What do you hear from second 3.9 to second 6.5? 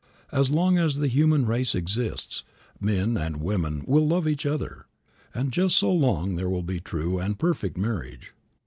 love each other, and just so long there